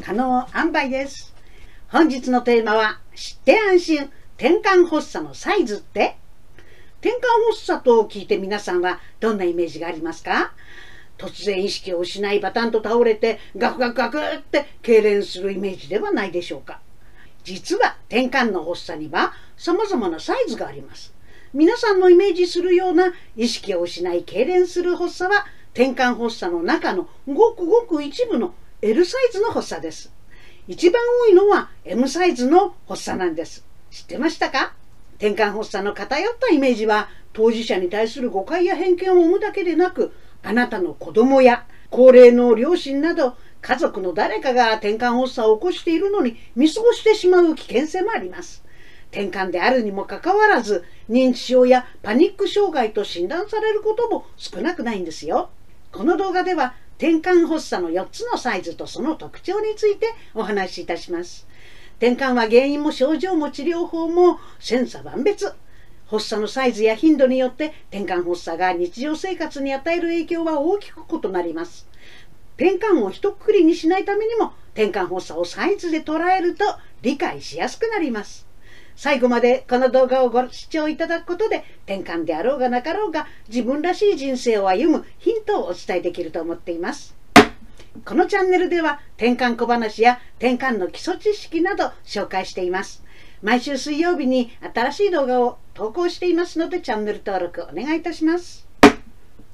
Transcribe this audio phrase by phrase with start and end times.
[0.00, 1.34] 可能塩梅です。
[1.88, 6.16] 本日のテーマは知って安心転換発作のサイズって？
[7.00, 10.52] 転換発作と聞いて皆さんはどんなイメージがありますか？
[11.18, 16.80] 突然意識を失いバタンと倒れてガクガクガクって痙攣するイメージではないでしょうか？
[17.44, 21.12] 実は転換の発作には様々なサイズがあります。
[21.52, 25.44] 皆さんのイメージするような意識を失い痙攣する発作は
[25.74, 30.10] 転換発作の中のごくごく一部の L サイズの発作です
[30.66, 34.72] 一番多いのは M サイズの発作なんです知ってましたか？
[35.18, 48.64] 転換発作の偏ったイメージは当事者に対する誤解や偏見を生むだけでなくあなたの子供や高齢の両親など家族の誰かが転換発作を起こしているのに見過ごしてしまう危険性もあります。
[49.10, 55.50] 転換であるにもかかわらず認知症やパニック障害と診断されることも少なくないんですよ。
[55.92, 61.48] この動画では転換発作の4つのサイズとその特徴についてお話しいたします。
[61.96, 65.54] 転換は原因も症状も治療法も千差万別。
[66.08, 71.88] 発作のサイズや頻度によって転換発作が日常生活に与える影響は大きく異なります。
[72.58, 76.66] 転換を一括りにしないためにも転換発作をサイズで捉えると
[77.00, 78.49] 理解しやすくなります。
[79.02, 87.16] 最後までこの動画をご視聴いただくことで転換であろうがなかろうが自分らしい人生を歩むヒントをお伝えできると思っています。
[88.04, 93.02] このチャンネルでは転換小話や転換の基礎知識など紹介しています。
[93.40, 98.68] 毎週水曜日に新しい動画を投稿していますのでチャンネル登録お願いいたします。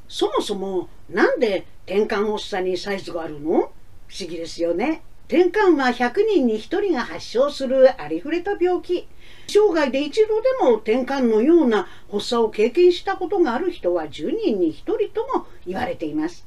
[0.09, 3.71] そもそもなんで転換発作にサイズがあるの？
[4.09, 5.03] 不思議ですよね。
[5.29, 9.07] 転換は100人に1人が発症するありふれた病気。
[9.47, 16.47] 生涯で一度でも転換のような発作を経験したことがある人は10人に1人とも言われています。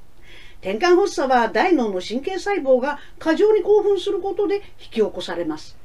[0.62, 5.78] 転換発作は大脳の神経細胞が過剰に興奮することで引き起こされます。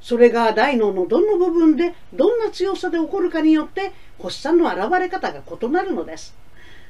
[0.00, 6.34] それが大脳のどの部分でどんな強さで起こるかによって発作の現れ方が異なるのです。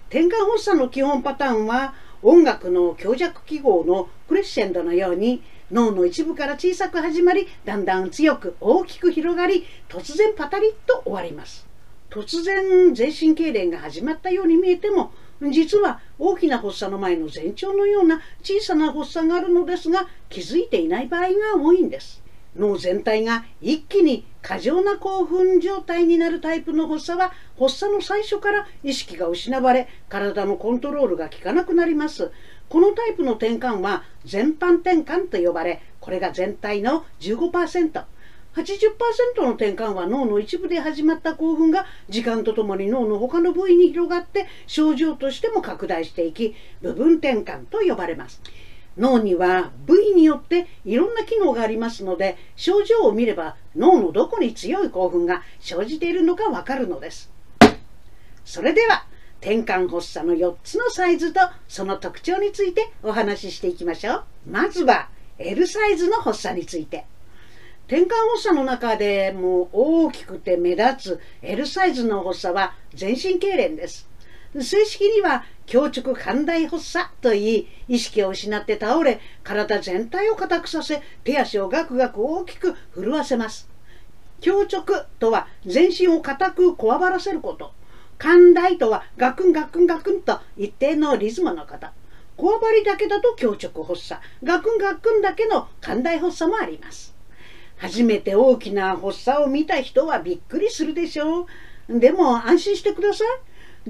[0.09, 11.67] 転換発作の基本パターンは音楽の強弱記号のクレッシェンドのように脳の一部から小さく始まりだんだん強く大きく広がり突然パタリッと終わります。
[12.11, 15.13] 突然全身痙攣が始まったように見えても
[15.53, 22.23] 実は大きな発作の前の前兆のような小さな発作があるのですが気づいていない場合が多いんです。
[22.57, 32.31] 脳全体が一気に過剰な興奮状態になるタイプの発作は発作の最初から意識が失われ体のコントロールが効かなくなります。
[32.69, 38.05] このタイプの転換は全般転換と呼ばれこれが全体の 15%80%
[39.43, 48.43] の転換は脳の一部で始まった興奮が時間とともに脳の他の部位に広がって症状としても拡大していき部分転換と呼ばれます。
[48.97, 57.31] 脳には部位によっていろんな機能がありますので症状を見れば脳のどこに強い興奮が生じているのかわかるのです。
[58.45, 59.07] それでは
[59.45, 64.25] 転換発作の4つのサイズとその特徴についてお話ししていきましょう。
[64.51, 67.05] まずは L サイズの発作について。
[67.87, 74.09] 転換発作の中でも大きくて目立つ L サイズの発作は全身痙攣です。
[74.55, 83.69] 正式には強直寛大発作といい意識を失って倒れ体全体を硬くさせ手足をガクガク大きく震わせます。
[84.41, 84.83] 強直
[85.19, 87.73] とは全身を硬くこわばらせること。
[88.19, 91.93] 寛大とはガクンガクンガクンと一定のリズムの方。
[92.37, 94.21] こわばりだけだと強直発作。
[94.43, 97.15] ガクンガクンだけの寛大発作もあります。
[97.77, 101.47] 初めて大きな発作を見た人はびっくりするでしょ
[101.89, 101.99] う。
[102.01, 103.29] でも安心してください。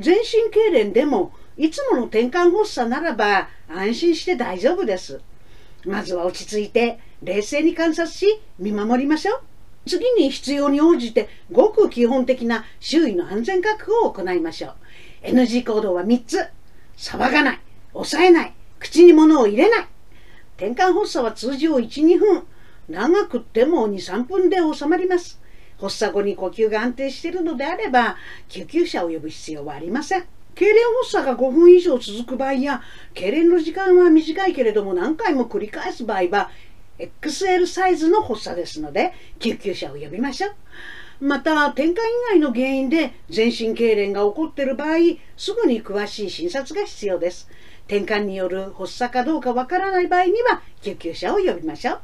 [0.00, 5.20] 全身痙攣でもいつもの転換発作ならば安心して大丈夫です。
[5.84, 9.53] まずは落ち着いて冷静に観察し見守りましょう。
[9.86, 14.74] 次に必要に応じてごく基本的な周囲の安全確保を行いましょう。
[15.26, 16.46] NG 行動は3つ。
[16.96, 17.60] 騒がない、
[17.92, 19.86] 抑えない、口に物を入れない。
[20.56, 22.44] 転換発作は通常1、2分。
[22.88, 25.40] 長くても2、3分で収まります。
[25.80, 28.16] 発作後に呼吸が安定しているのであれば
[28.48, 30.20] 救急車を呼ぶ必要はありません
[30.54, 32.82] 痙攣発作が5分以上続く場合や
[33.14, 36.50] 痙攣の時間は短いけれども何回も繰り返す場合は
[36.98, 40.54] XL サイズの発作ですので救急車を呼びましょう。
[41.20, 41.94] また転換以
[42.30, 44.98] 外の原因で全身痙攣が起こっている場合
[45.36, 47.48] すぐに詳しい診察が必要です。
[47.86, 52.00] 転換による発作かどうかわからない場合には救急車を呼びましょう。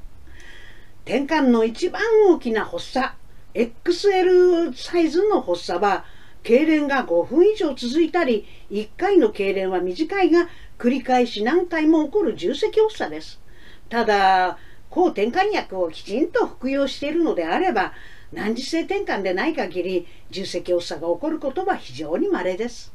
[1.05, 3.15] 転換の一番大きな発作
[3.55, 6.05] XL サイズの発作は
[6.45, 10.49] 痙攣が5分以上続いたり1回の痙攣は短いが
[10.79, 13.41] 繰り返し何回も起こる重積発作です。
[13.89, 14.59] ただ
[14.91, 17.93] 抗転換薬をきちんと服用しているのであれば
[18.33, 22.93] 難治性転換でない限り重積発作が起こることは非常に稀です。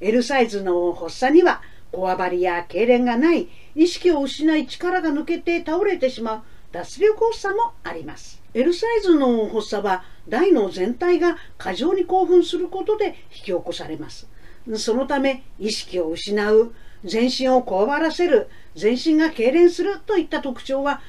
[0.00, 1.62] L サイズの発作には
[1.92, 6.42] こわばりや痙攣がない意識を失い力が抜けて倒れてしまう
[6.72, 8.42] 脱力発作もあります。
[8.52, 14.28] L サイズの発作は大脳全体が過剰に興奮することで引き起こされます。
[14.76, 16.74] そのため意識を失う
[17.04, 21.00] 全身をこわばらせる全身が痙攣するといった特徴は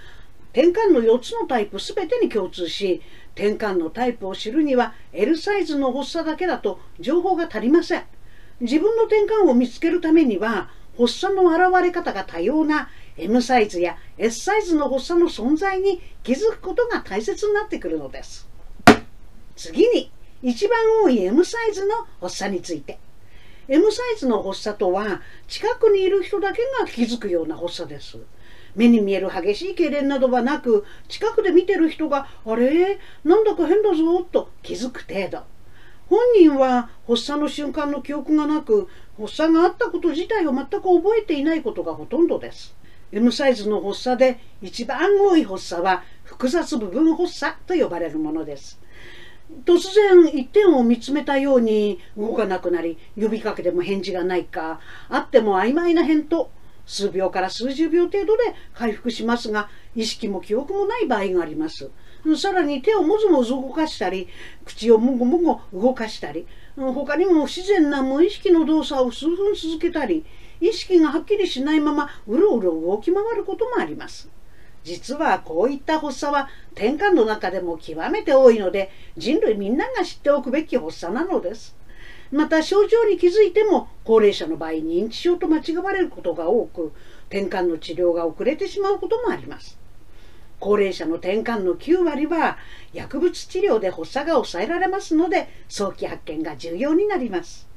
[0.51, 3.01] 転換の4つのタイプ全てに共通し
[3.33, 8.03] 転換のタイプを知るには L サイズの発作だけだと情報が足りません。
[8.61, 18.47] 自分の転換を見つけるためには発作の現れ方が多様な M サイズや S サイズの発作の存在に気づくことが大切になってくるのです。
[19.57, 20.09] 次に
[20.41, 22.97] 一番多い M サイズの発作について。
[23.67, 28.19] M サイズの発作とは近くにいる人だけが気づくような発作です。
[28.75, 32.99] 目に見える激しい痙攣などはなく近くで見てる人が「あれ？
[33.23, 35.43] なんだか変だぞ」と気づく程度。
[36.07, 42.75] 本人は発作の瞬間の記憶がなく発作があったこと自体を全く覚えていないことがほとんどです。
[43.11, 48.79] M サイズの発作で一番多い発作は複雑部分発作と呼ばれるものです。
[49.65, 56.49] 突然一点を見つめたように動かなくなり呼びかけても返事がないかあっても曖昧な返答
[56.85, 58.43] 数秒から数十秒程度で
[58.73, 61.89] 回復しますが意識も記憶もない場合があります。
[62.37, 64.27] さらに手をもずもず動かしたり
[64.65, 70.25] 口をもごもご動かしたり他にも不自然な無意識の動作を数分続けたり
[70.59, 74.34] 意識がはっきりしないままうろうろ動き回ることもあります。
[74.85, 81.75] 実はこういった発作は転換の中でも極めて多いので人類みんなが知っておくべき発作なのです。
[82.31, 86.93] また症状に気づいても高齢者の場合認知症と間違われることが多く
[87.29, 89.79] 転換の治療が遅れてしまうこともあります。
[90.59, 92.57] 高齢者の転換の9割は
[92.93, 97.67] 薬物治療で発作が抑えられますので早期発見が重要になります。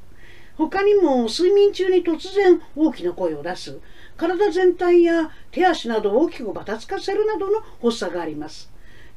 [0.57, 3.81] 他にも睡眠中に突然大きな声を出す
[4.19, 8.71] 体全体や手足などを大きくばたつかせるなどの発作があります。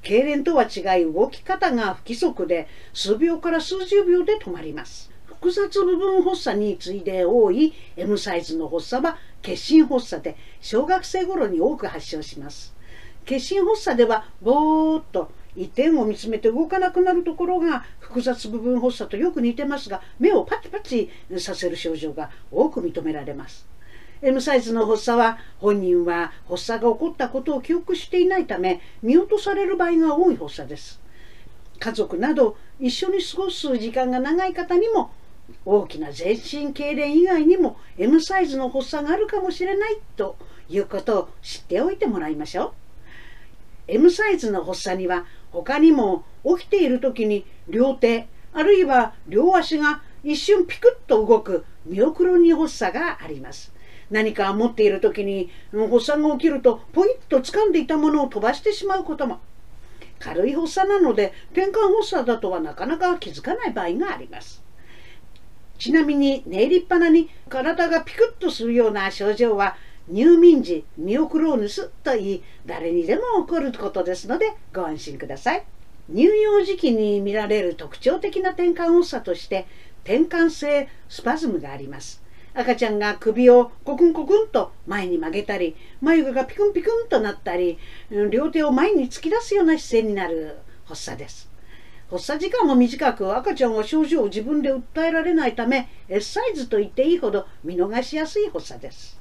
[0.03, 5.12] 痙攣とは違い動き方が不規則で数秒から数十秒で止まります。
[5.25, 12.75] 複雑部分発作に次いで多い M サイズの発作は血心発作で小学生頃に多く発症します。
[13.25, 21.09] 血心発作ではぼーっと一点を見つめて動かなくなるところが複雑部分発作とよく似てますが目をパチパチ
[21.39, 23.70] させる症状が多く認められます。
[24.23, 31.01] M サイズの発作は本人は発作が起こったことを記憶していないため見落とされる場合が多い発作です。
[31.79, 35.12] 家族など一緒に過ごす時間が長い方にも
[35.65, 40.38] 大きな全身痙攣以外にも M サイズの発作があるかもしれないと
[40.69, 42.71] いうことを知っておいてもらいましょう。
[43.88, 53.73] M サイズの発作には他にも起きている時に両手あるいは両足が一瞬ピクッと動くミオクロニ発作があります。
[54.12, 59.40] 何か持っている時に発作が起きるとポイッと掴んでいたものを飛ばしてしまうことも。
[60.19, 64.63] 軽い発作なので転換発作だとはなかなか気づかない場合があります。
[65.80, 69.75] ちなみに寝入りっぱなに体がピクッとするような症状は
[70.08, 75.66] 入眠時ミオクローヌスといい誰にでも起こることですのでご安心ください。
[76.14, 79.66] 乳幼児期に見られる特徴的な転換発作として
[80.04, 82.21] 転換性スパズムがあります。
[82.54, 87.78] 赤ちゃんが首をコクンコクンと前に曲げたり眉毛がピクンピクンとなったり
[88.30, 91.50] 両手を前に突き出すような姿勢になる発作です。
[92.10, 99.18] 発作時間も短く赤ちゃんは症状を自分で訴えられないため S サイズと言っていいほど見逃しやすい発作です。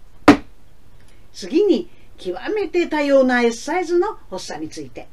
[1.32, 5.06] 次に極めて多様な S サイズの発作について。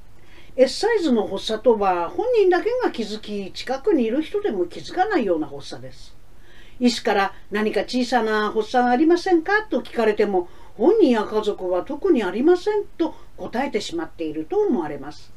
[0.55, 6.16] S サイズの発作とは本人だけが気づき近くにいる人でも気づかないような発作です。
[6.79, 15.33] 医師から何か小さな発作ありませんかと聞かれても本人や家族は特にありませんと答えてしまっていると思われます。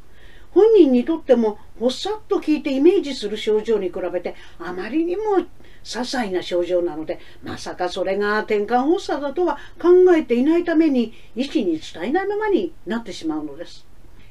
[0.52, 5.44] 本人にとっても発作と聞いてイメージする症状に比べてあまりにも些
[5.82, 13.86] 細な症状なのでまさかそれが転換発作だとは考えていないために医師に伝えないままになってしまうのです。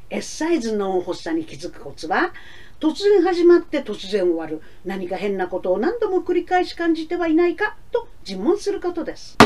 [0.09, 2.33] S サイズの発作に気づくコツは
[2.79, 4.61] 突然始まって突然終わる。
[4.85, 9.37] 何か変なことを何度も繰り返し感じてはいないかと尋問することです。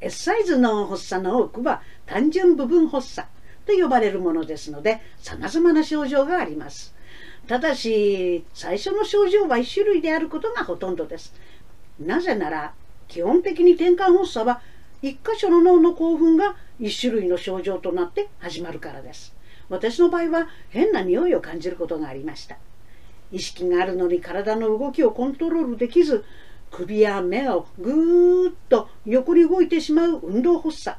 [0.00, 3.28] S サイズの発作の多くは単純部分発作
[3.66, 6.94] と呼ばれるものですので様々な症状があります。
[7.48, 11.34] ただし最初の症状は1種類であることがほとんどです。
[11.98, 12.72] なぜなら
[13.08, 14.60] 基本的に転換発作は
[15.02, 19.31] 一箇所の脳の興奮が一種類の症状となって始まるからです。
[19.68, 22.56] 私の場合は変な匂いを感じることがありました。
[23.30, 26.24] 意識があるのに体の動きをコントロールできず
[26.70, 30.98] 首や目をぐーっと横に動いてしまう運動発作。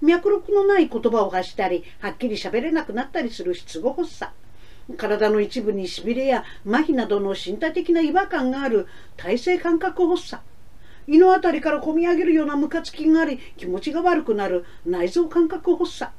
[0.00, 4.32] 脈絡のない言葉を発したりはっきり喋れなくなったりする失語発作。
[4.96, 10.42] 体の一部にしびれや麻痺などの身体的な違和感がある体性感覚発作。
[11.06, 16.12] 胃の辺りからこみ上げるようなムカつきがあり気持ちが悪くなる内臓感覚発作。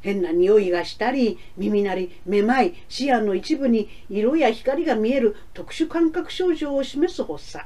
[0.00, 7.64] 変な匂いがしたり耳鳴りめまい視野の一部に色や光が見える特殊感覚症状を示す発作。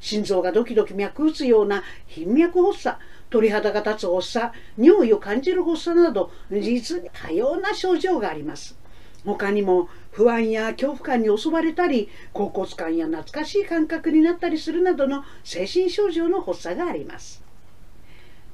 [0.00, 2.98] 心臓がドキドキ脈打つような頻脈発作
[3.30, 8.78] 鳥肌が立つ発作尿意を感じる発作など実に多様な症状があります。
[9.24, 17.42] 他にも不安や恐怖感に襲われたり恍惚感や懐かしい感覚になったりするなどの精神症状の発作があります。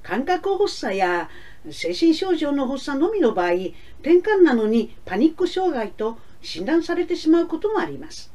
[0.02, 1.30] 感覚発作や
[1.70, 3.52] 精神症状の発作のみの場合
[4.00, 8.32] 転換なのにパニック障害と診断されてしまうこともあります。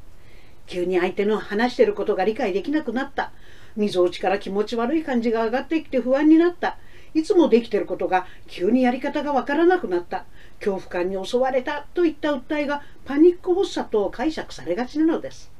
[0.65, 3.31] 急に相手の話してることが理解できなくなった。
[3.75, 6.77] みぞおちから気持ち悪い感じが上がってきて不安になった。
[7.13, 10.25] いつもできてることが急にやり方がわからなくなった。
[10.59, 15.51] 恐怖感に襲われたといった訴えがパニック発作と解釈されがちなのです。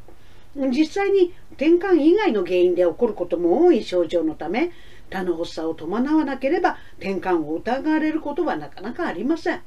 [0.55, 4.71] 実際に転換以外の原因で起こることも多い症状のため
[5.09, 9.61] 他の発作を伴わなければ転換を疑われることはなかなかありません。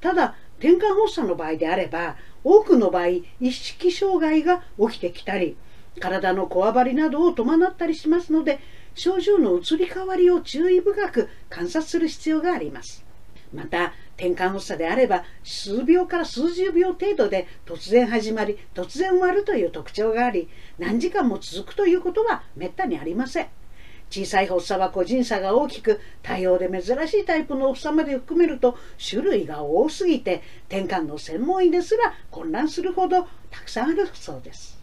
[0.00, 5.56] ただ転換発作の場合であれば多くの場合意識障害が起きてきたり
[6.00, 8.60] 体のこわばりなどを伴ったりしますので
[8.94, 13.04] 症状の移り変わりを注意深く観察する必要があります。
[13.52, 23.48] また転換発作であれば数秒から数十秒程度で突然始まり突然終わるという特徴があり何時間も続くということはめったにありません。
[24.10, 34.80] 小さい発作は個人差が大きく多様で珍しいタイプの発作まで含めると種類が多すぎて転換の専門医ですら混乱するほどたくさんあるそうです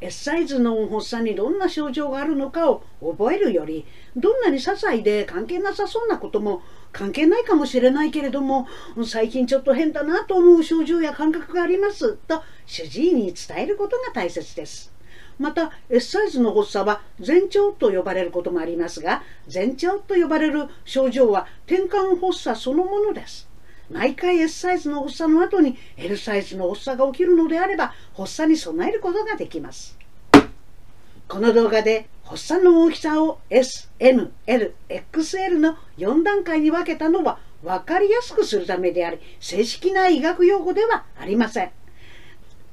[0.00, 3.86] S サイズの発作にどんな症状があるのかを覚えるより
[4.16, 6.62] どんなに些細で関係なさそうなことも
[6.92, 8.66] 関係ないかもしれないけれども
[9.04, 14.92] 最近ちょっと変だなと思う症状や感覚がありますと主治医に伝えることが大切です。
[15.40, 23.48] また S サイズの発作は前兆と呼ばれることもありますが前兆と呼ばれる症状は転換発作そのものです。
[23.90, 29.98] 毎回 S サイズの発作の後に L サイズの発作が起きるのであれば発作に備えることができます。
[31.26, 41.70] この動画で発作の大きさを S、N、L、XL の4段階に分けたのは分かりやすくするためであり正式な医学用語ではありません。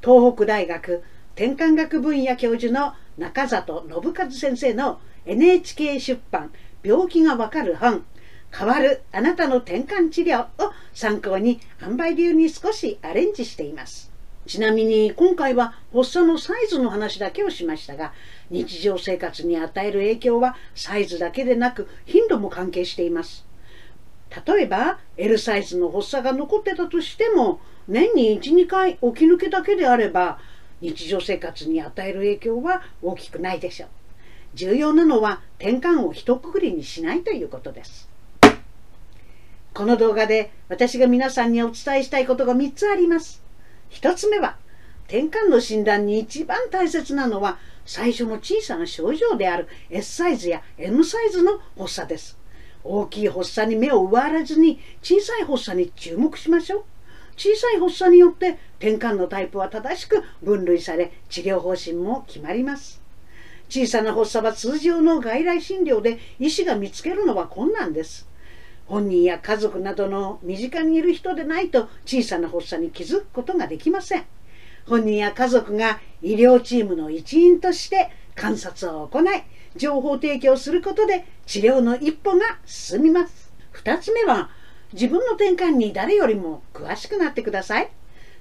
[0.03, 1.03] 東北大学
[1.38, 6.51] 転換学分野教授の中里信和先生の NHK 出版
[6.82, 8.03] 病気がわかる本
[8.51, 14.12] 変わるあなたの転換治療を参考に販売流に少しアレンジしています。
[14.48, 18.13] ちなみに今回は発作のサイズの話だけをしましたが
[18.50, 23.46] 日常生活に与える影響はサイズだけでなく頻度も関係しています。
[24.44, 30.39] 例えば L サイズの発作が残ってたとしても年に1、2回起き抜けだけであれば
[30.81, 33.89] 日常生活に与える影響は大きくないでしょう。
[34.53, 38.10] 重要なのは転換を一括りにしないということです。
[39.74, 43.43] この動画で私が皆さんにお伝えしたいことが3つあります。
[43.91, 44.57] 1つ目は、
[45.05, 52.38] 転換の診断に一番大切なのは、最初の小さな症状である S サイズや M サイズの発作です。
[52.84, 56.84] 大きい発作に目を奪われずに小さい発作に注目しましょう。
[57.38, 63.01] 小さい発作によって転換のタイプは正しく分類され治療方針も決まります。
[63.70, 68.27] 小さな発作は通常の外来診療で医師が見つけるのは困難です。
[68.88, 74.25] 本人や家族などの身近にいる人でないと小さな発作に気づくことができません。
[74.88, 79.25] 本人や家族が医療チームの一員として観察を行い、
[79.75, 83.51] 情報提供することで治療の一歩が進みます。
[83.74, 84.50] 2つ目は、
[84.94, 87.89] 自分の転換に誰よりも詳しくなってください。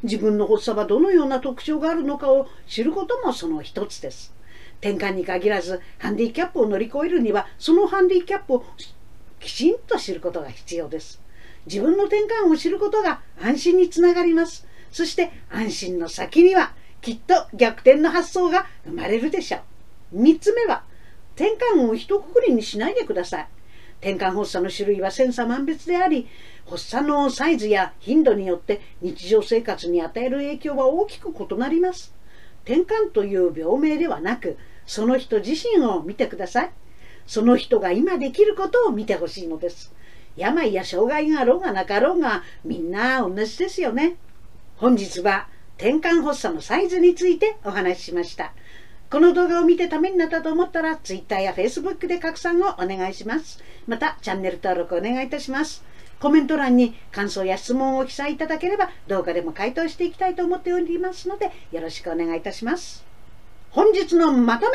[0.03, 4.35] 自分の発作はどのような特徴があるのかを知ることもその一つです。
[4.81, 8.65] 転換に限らず、ハンディキャップを乗り越えるには、そのハンディキャップを
[9.41, 11.21] きちんと知ることが必要です。
[11.67, 14.67] 自分の転換を知ることが安心につながります。
[14.93, 19.59] そして安心の先にはきっと逆転の発想が生まれるでしょ
[20.12, 20.23] う。
[20.23, 20.85] 3つ目は
[21.35, 23.49] 転換を一括りにしないでください。
[24.00, 26.29] 転換発作の種類は千差万別であり、
[26.69, 32.15] 発作のサイズや頻度によって日常生活に与える影響は大きく異なります。
[32.65, 36.71] 転換という病名ではなく、その人自身を見てください。
[37.26, 39.95] その人が今できることを見てほしいのです。
[40.37, 44.17] 病や障害があろうがなかろうがみんな同じですよね。
[44.76, 45.49] 本日は
[45.79, 48.53] 転換発作のサイズについてお話ししました。
[49.09, 53.63] この動画を見てためになったと思ったら Twitter や Facebook で拡散をお願いします。
[53.87, 55.85] またチャンネル登録お願いいたします。
[56.19, 63.05] コメント欄に感想や質問を記載いただければ動画でも回答していきたいと思っておりますのでよろしくお願いいたします。
[63.71, 64.67] 本日のまと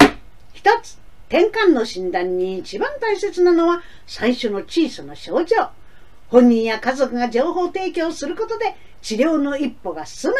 [0.00, 0.08] め
[0.52, 5.70] 一つ転換の診断に一番大切なのは最初の小さな症状。
[6.28, 10.36] 本人や家族が情報提供することで治療の一歩が進む。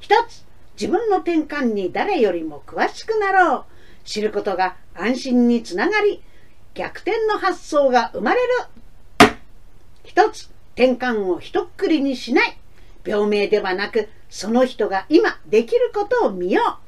[0.00, 0.47] 一つ
[0.80, 3.64] 自分の転換に誰よりも詳しくなろう。
[4.04, 6.22] 知ることが安心につながり
[6.74, 8.48] 逆転の発想が生まれる。
[10.04, 12.56] 一つ転換をひとっくりにしない
[13.04, 16.87] 病名ではなくその人が今できることを見よう